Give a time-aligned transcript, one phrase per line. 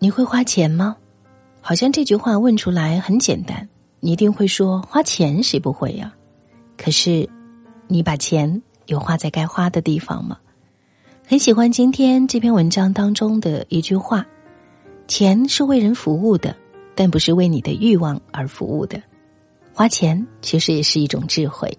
[0.00, 0.96] 你会花钱吗？
[1.60, 3.68] 好像这句话问出来很简单，
[4.00, 6.14] 你一定会说花钱谁不会呀？
[6.76, 7.28] 可是，
[7.88, 10.38] 你把钱有花在该花的地方吗？
[11.26, 14.24] 很喜欢今天这篇文章当中的一句话
[15.08, 16.54] ：“钱是为人服务的，
[16.94, 19.02] 但不是为你的欲望而服务的。
[19.74, 21.76] 花钱其实也是一种智慧。”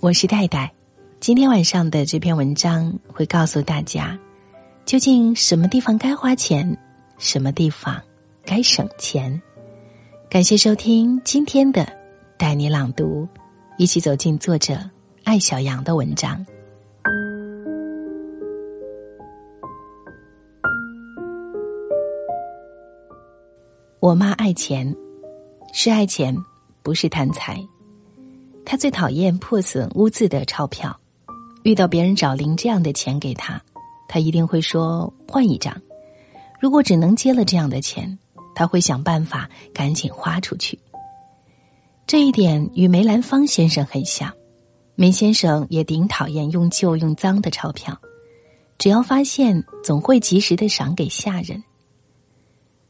[0.00, 0.72] 我是戴戴，
[1.20, 4.18] 今天晚上的这篇文章会告诉大家，
[4.86, 6.76] 究竟什么地方该花钱，
[7.20, 8.00] 什么地方
[8.46, 9.40] 该省钱。
[10.30, 11.86] 感谢收听今天的
[12.38, 13.28] 带你朗读，
[13.76, 14.78] 一起走进作者
[15.22, 16.44] 艾小羊的文章。
[24.00, 24.96] 我妈爱钱，
[25.74, 26.34] 是爱钱，
[26.82, 27.62] 不是贪财。
[28.64, 30.98] 她最讨厌破损污渍的钞票，
[31.64, 33.60] 遇到别人找零这样的钱给她，
[34.08, 35.76] 她一定会说换一张。
[36.60, 38.18] 如果只能接了这样的钱，
[38.54, 40.78] 他会想办法赶紧花出去。
[42.06, 44.30] 这一点与梅兰芳先生很像，
[44.94, 47.96] 梅先生也顶讨厌用旧用脏的钞票，
[48.76, 51.62] 只要发现，总会及时的赏给下人。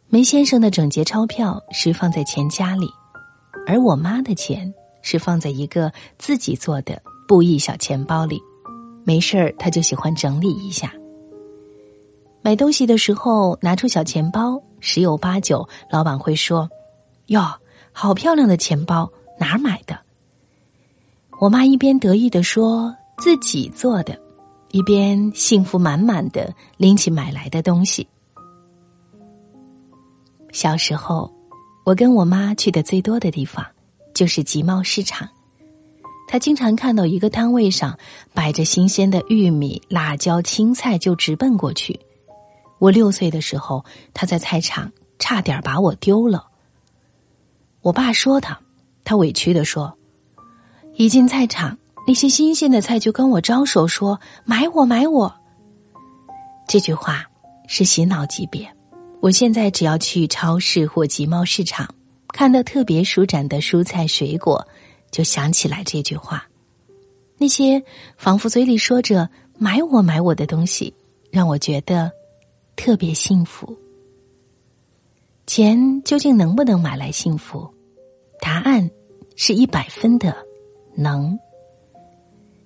[0.08, 2.90] 梅先生的整洁钞票是放在钱夹里，
[3.68, 8.42] 而我妈的钱是放在一个自己做的布艺小钱包里。
[9.04, 10.92] 没事儿，他就喜欢整理一下。
[12.42, 16.68] 买东西的时候拿出小钱包，十有八九老板会说
[17.26, 17.42] ：“哟，
[17.92, 19.98] 好漂亮的钱包，哪儿买的？”
[21.38, 24.18] 我妈一边得意的说自己做的，
[24.70, 28.06] 一边幸福满满的拎起买来的东西。
[30.52, 31.30] 小时候，
[31.84, 33.64] 我跟我妈去的最多的地方
[34.14, 35.28] 就是集贸市场。
[36.26, 37.98] 她经常看到一个摊位上
[38.32, 41.98] 摆着新鲜的玉米、辣椒、青菜，就直奔过去。
[42.80, 46.46] 我六岁的时候，他在菜场差点把我丢了。
[47.82, 48.58] 我爸说他，
[49.04, 49.96] 他委屈的说
[50.96, 51.76] ：“一进菜场，
[52.06, 55.32] 那些新鲜的菜就跟我招手说买我买我。”
[56.66, 57.26] 这句话
[57.68, 58.68] 是洗脑级别。
[59.20, 61.94] 我现在只要去超市或集贸市场，
[62.28, 64.66] 看到特别舒展的蔬菜水果，
[65.10, 66.48] 就想起来这句话。
[67.36, 67.82] 那些
[68.16, 70.94] 仿佛嘴里说着“买我买我”的东西，
[71.30, 72.10] 让我觉得
[72.82, 73.76] 特别幸福。
[75.46, 77.68] 钱究竟能不能买来幸福？
[78.40, 78.90] 答案
[79.36, 80.34] 是一百分的
[80.94, 81.38] 能。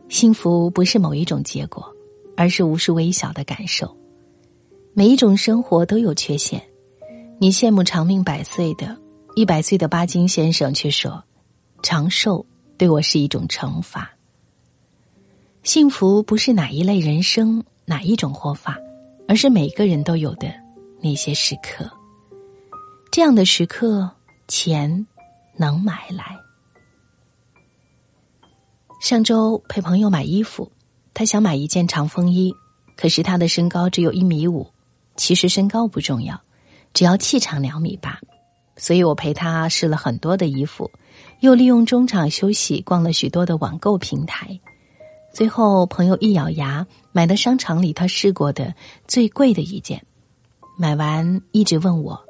[0.09, 1.93] 幸福不是某一种结果，
[2.37, 3.93] 而是无数微小的感受。
[4.93, 6.63] 每一种生活都有缺陷，
[7.41, 8.97] 你羡慕长命百岁的，
[9.35, 11.25] 一百岁的巴金先生却说
[11.83, 12.47] ：“长寿
[12.79, 14.09] 对我是一种惩罚。”
[15.65, 18.79] 幸福不是哪一类人生哪一种活法，
[19.27, 20.53] 而是每个人都有的
[21.01, 21.91] 那些时刻。
[23.11, 24.11] 这样的时刻，
[24.49, 25.07] 钱
[25.57, 26.37] 能买来。
[29.01, 30.71] 上周陪朋友买衣服，
[31.13, 32.55] 他想买一件长风衣，
[32.97, 34.67] 可是他的身高只有一米五。
[35.17, 36.41] 其实身高不重要，
[36.93, 38.19] 只要气场两米八。
[38.77, 40.91] 所以我陪他试了很多的衣服，
[41.39, 44.59] 又利用中场休息逛了许多的网购平台。
[45.35, 48.73] 最后，朋友一咬牙，买的商场里他试过的
[49.09, 50.01] 最贵的一件。
[50.79, 52.25] 买完一直问我：“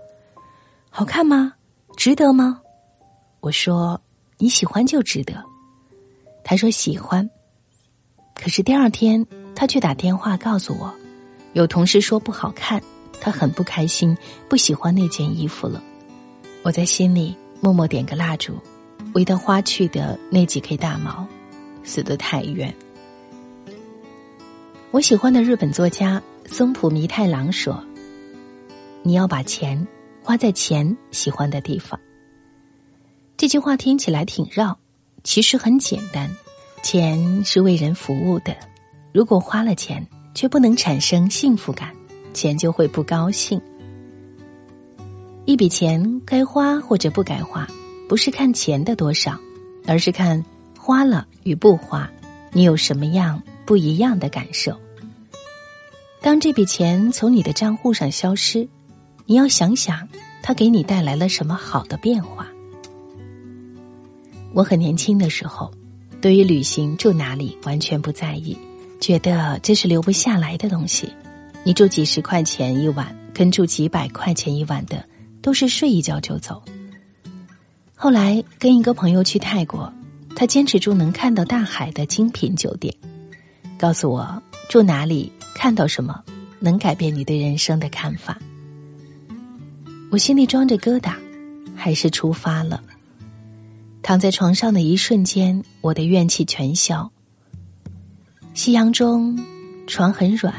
[0.89, 1.53] 好看吗？
[1.99, 2.63] 值得吗？”
[3.41, 4.01] 我说
[4.41, 5.35] ：“你喜欢就值得。”
[6.43, 7.29] 他说喜欢。
[8.35, 10.91] 可是第二天，他却打电话告诉我。
[11.53, 12.83] 有同事说不好看，
[13.21, 14.17] 他很不开心，
[14.49, 15.83] 不喜欢那件衣服了。
[16.63, 18.59] 我在心里默默点个蜡烛，
[19.13, 21.27] 为他花去的那几 K 大毛，
[21.83, 22.75] 死得太冤。
[24.95, 27.85] 我喜欢的日本作家松浦弥太郎说
[29.03, 29.85] ：“你要把钱
[30.23, 31.99] 花在钱喜欢的地方。”
[33.37, 34.79] 这句话听起来挺绕，
[35.25, 36.31] 其实很简单。
[36.85, 38.57] 钱是为人服务的，
[39.13, 40.07] 如果花了钱。
[40.33, 41.95] 却不能产生幸福感，
[42.33, 43.61] 钱就会不高兴。
[45.45, 47.69] 一笔钱该花或者不该花，
[48.09, 49.39] 不是看钱的多少，
[49.87, 50.45] 而是看
[50.77, 52.11] 花了与不花，
[52.53, 54.77] 你有什么样不一样的感受。
[56.25, 58.67] 当这笔钱从你的账户上消失，
[59.27, 60.09] 你要想想，
[60.43, 62.49] 它给你带来了什么好的变化。
[64.55, 65.71] 我很年轻的时候，
[66.23, 68.57] 对于旅行住哪里完全不在意。
[69.03, 71.13] 觉得这是留不下来的东西，
[71.63, 75.07] 你住几十块钱一晚，跟住几百块钱一晚的，
[75.43, 76.63] 都是睡一觉就走。
[77.95, 79.93] 后来跟一个朋友去泰国，
[80.35, 82.95] 他坚持住能看到大海的精品酒店，
[83.77, 85.31] 告诉我住哪里
[85.65, 86.23] 看到什么，
[86.61, 88.39] 能改变你对人生的看法。
[90.11, 91.15] 我心里装着疙瘩，
[91.75, 92.83] 还是出发了。
[94.03, 97.11] 躺在床上的一瞬间，我的怨气全消。
[98.53, 99.43] 夕阳中，
[99.87, 100.53] 床很软，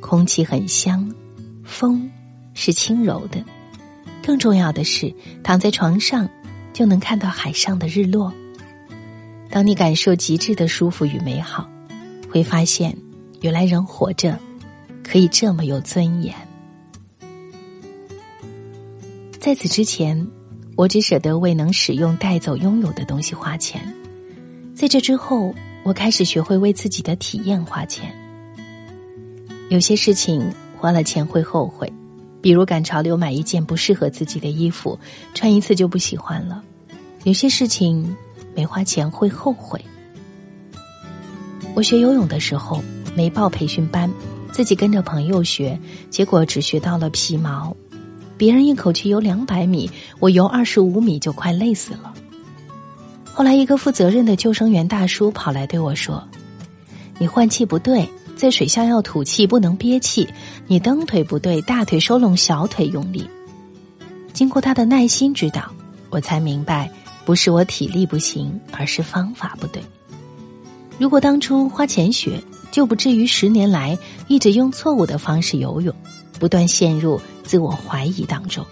[0.00, 1.14] 空气很香，
[1.62, 2.10] 风
[2.54, 3.44] 是轻柔的。
[4.24, 6.26] 更重要的是，躺在床上
[6.72, 8.32] 就能看到海上的日落。
[9.50, 11.68] 当你感受极致的舒服与美好，
[12.32, 12.96] 会发现，
[13.40, 14.38] 原来人活着
[15.02, 16.34] 可以这么有尊严。
[19.38, 20.26] 在此之前。
[20.76, 23.82] 我只舍得为能使用、带走、拥有的东西花钱，
[24.74, 28.16] 在这之后，我开始学会为自己的体验花钱。
[29.68, 31.92] 有些事情花了钱会后悔，
[32.40, 34.98] 比如赶潮流买一件不适合自己的衣服，
[35.34, 36.62] 穿一次就不喜欢了；
[37.24, 38.16] 有些事情
[38.56, 39.84] 没花钱会后悔。
[41.74, 42.82] 我学游泳的时候
[43.14, 44.10] 没报培训班，
[44.52, 45.78] 自己跟着朋友学，
[46.10, 47.76] 结果只学到了皮毛。
[48.36, 52.14] 别人一口气游两百米，我游二十五米就快累死了。
[53.32, 56.26] 后来，一个负责任的救生员大叔跑来对我说
[57.18, 60.26] ：“你换气不对，在水下要吐气，不能憋气；
[60.66, 63.28] 你蹬腿不对，大腿收拢，小腿用力。”
[64.32, 65.70] 经过他的耐心指导，
[66.08, 66.90] 我才明白，
[67.24, 69.82] 不是我体力不行，而是方法不对。
[70.98, 75.94] 如果当初花钱学，就不至于十年来一直用错误的方式游泳。
[76.38, 78.64] 不断陷入自我怀疑当中。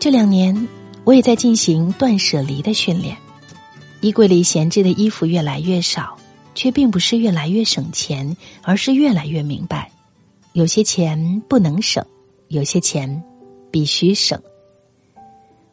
[0.00, 0.66] 这两年，
[1.04, 3.14] 我也在进行断舍离的训练。
[4.00, 6.16] 衣柜里闲置的衣服越来越少，
[6.54, 9.92] 却并不是越来越省钱，而是越来越明白，
[10.54, 12.02] 有些钱不能省，
[12.46, 13.22] 有些钱
[13.70, 14.40] 必须省。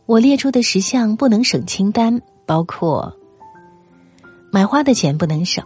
[0.08, 3.16] 我列出的十项不能省清单包括：
[4.56, 5.62] 买花的钱不能省，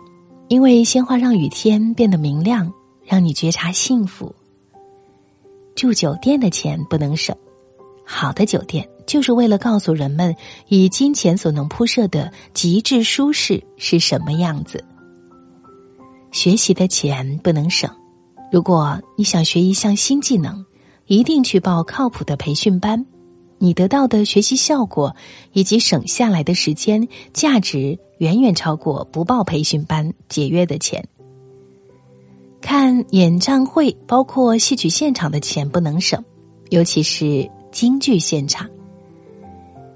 [0.47, 2.73] 因为鲜花让雨天变得明亮。
[3.05, 4.33] 让你觉察幸福。
[5.75, 7.35] 住酒店的钱不能省，
[8.03, 10.35] 好的酒店就是为了告诉人们，
[10.69, 14.83] 以金钱所能铺设的极致舒适是什么样子。
[16.31, 17.87] 学习的钱不能省，
[18.51, 20.65] 如果你想学一项新技能，
[21.05, 23.05] 一定去报靠谱的培训班，
[23.59, 25.15] 你得到的学习效果
[25.53, 31.05] 以及省下来的时间价值，远远超过不报培训班节约的钱。
[32.61, 36.23] 看演唱会，包括戏曲现场的钱不能省，
[36.69, 38.69] 尤其是京剧现场。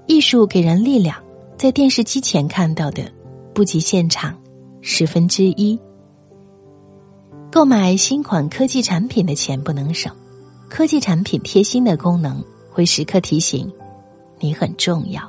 [0.06, 1.22] 艺术给人力量，
[1.58, 3.12] 在电视机前看到的
[3.54, 4.34] 不及现场
[4.80, 5.78] 十分之一。
[7.52, 10.10] 购买新款科技产品的钱不能省，
[10.68, 13.70] 科技产品贴心的功能会时刻提醒
[14.40, 15.22] 你很重要。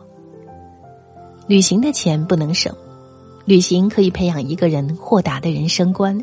[1.48, 2.76] 旅行的钱不能省，
[3.46, 6.20] 旅行可以培养一个人豁达的人生观。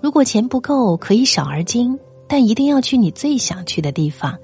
[0.00, 4.38] 如果钱不够，可以少而精，但一定要去你最想去的地方，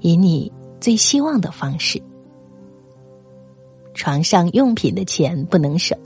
[0.00, 2.02] 以你最希望的方式。
[3.94, 5.96] 床上用品的钱不能省，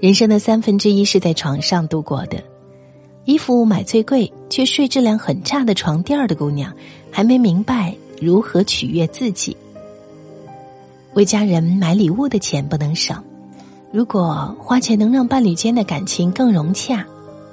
[0.00, 2.42] 人生的三分之一是在床上度过的。
[3.26, 6.72] 衣服买最贵却睡质量很差的床垫的姑娘，
[7.10, 9.54] 还没明白如何取悦自己。
[11.14, 13.22] 为家人买礼物的钱不能省，
[13.92, 17.06] 如果花钱能让伴侣间的感情更融洽。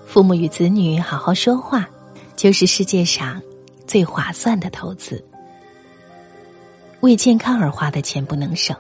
[0.05, 1.89] 父母与子女好好说话，
[2.36, 3.41] 就是世界上
[3.88, 5.24] 最划算的投资。
[7.00, 8.75] 为健康而花的钱不能省。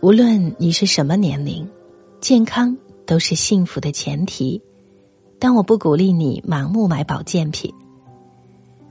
[0.00, 1.68] 无论你是什么年龄，
[2.20, 4.62] 健康都是幸福的前提。
[5.38, 7.72] 但我不鼓励你盲目买保健品。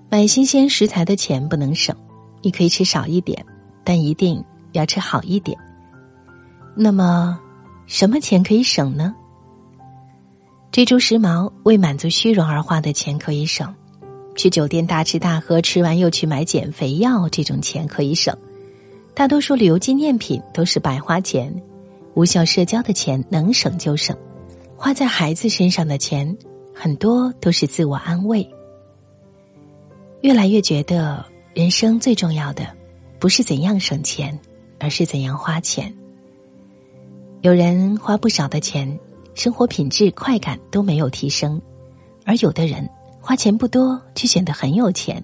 [0.09, 1.95] 买新鲜食材的钱不能省，
[2.41, 3.43] 你可以吃少一点，
[3.83, 4.43] 但一定
[4.73, 5.57] 要吃好一点。
[6.79, 7.39] 那么，
[7.87, 9.15] 什么钱可以省呢？
[10.71, 13.73] 追逐时髦、为满足虚荣而花的钱可以省，
[14.35, 18.37] 去酒店大吃大喝，吃完又去买减肥药，这种钱可以省。
[19.15, 21.51] 大多数旅游纪念品都是白花钱，
[22.13, 24.15] 无效社交的钱能省就省。
[24.75, 26.37] 花在孩子身上的钱，
[26.75, 28.47] 很多都是自我安慰。
[30.21, 32.67] 越来越觉得，人生最重要的
[33.17, 34.39] 不是怎样省钱，
[34.79, 35.91] 而是怎样花钱。
[37.41, 38.99] 有人花不少的钱。
[39.35, 41.61] 生活品质、快感都没有提升，
[42.25, 42.89] 而有的人
[43.21, 45.23] 花钱不多，却显得很有钱。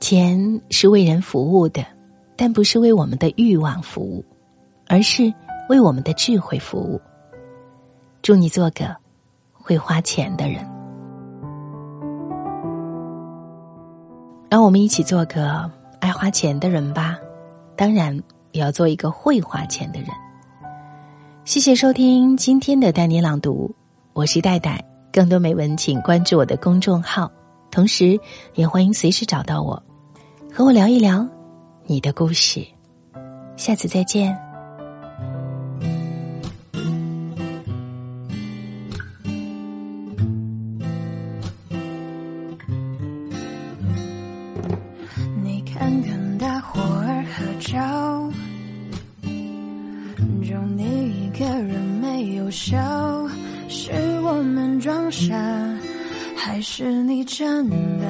[0.00, 1.84] 钱是为人服务的，
[2.36, 4.24] 但不是为我们的欲望服务，
[4.88, 5.30] 而是
[5.68, 6.98] 为我们的智慧服务。
[8.22, 8.96] 祝你做个
[9.52, 10.66] 会花钱的人，
[14.48, 17.18] 让我们一起做个爱花钱的人吧。
[17.76, 18.18] 当然，
[18.52, 20.08] 也要做一个会花钱的人。
[21.44, 23.74] 谢谢收听今天的带你朗读，
[24.12, 24.82] 我是戴戴。
[25.12, 27.30] 更多美文，请关注我的公众号
[27.68, 28.18] 同时
[28.54, 29.82] 也欢迎随时找到我，
[30.52, 31.28] 和我聊一聊
[31.84, 32.64] 你的故事。
[33.56, 34.38] 下次再见。
[45.42, 48.30] 你看看大伙儿合照，
[50.48, 51.01] 就你
[51.42, 52.78] 别人没有笑，
[53.68, 53.90] 是
[54.22, 55.34] 我们装傻。
[56.36, 58.06] 还是你真的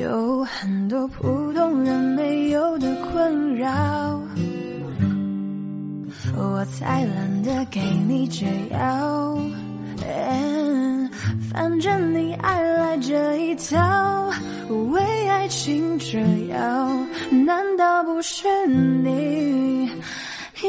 [0.00, 4.18] 有很多普通人没有的困扰？
[6.38, 9.38] 我才懒得给你解药，
[11.52, 14.32] 反正你爱来这一套，
[14.90, 16.98] 为爱情折腰，
[17.44, 19.90] 难道不是你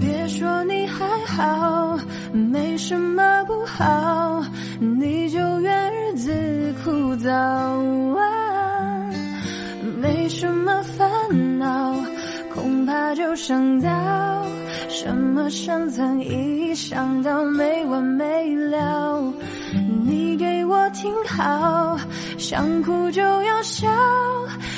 [0.00, 1.98] 别说你还好，
[2.32, 4.42] 没什么不好，
[4.80, 7.28] 你就怨日子枯燥
[8.18, 9.10] 啊。
[10.00, 11.94] 没什么烦恼，
[12.54, 14.46] 恐怕就想到
[14.88, 19.22] 什么深层意义，想到没完没了。
[20.06, 21.98] 你给我听好，
[22.38, 23.88] 想哭就要笑。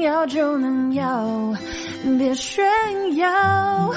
[0.00, 1.54] 要就能要，
[2.18, 2.64] 别炫
[3.16, 3.90] 耀，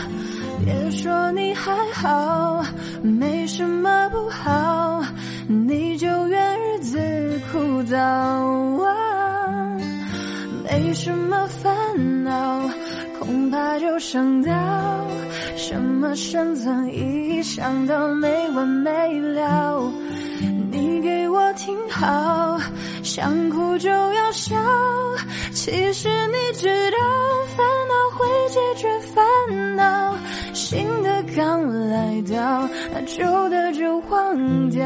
[0.66, 2.64] 别说你还好，
[3.02, 5.04] 没什么不好，
[5.48, 7.00] 你就怨日子
[7.52, 7.96] 枯燥
[8.84, 9.78] 啊，
[10.64, 12.62] 没什么烦恼，
[13.20, 14.52] 恐怕就想到
[15.56, 19.92] 什么深层意义，想到没完没了，
[20.72, 22.60] 你给我听好。
[23.14, 24.56] 想哭就要笑，
[25.52, 26.98] 其实你知道，
[27.58, 30.18] 烦恼会解决烦恼。
[30.54, 34.82] 新的刚来到，那旧的就忘掉。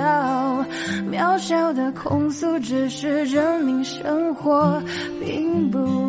[1.12, 4.82] 渺小的控诉，只是证明生活
[5.24, 6.05] 并不。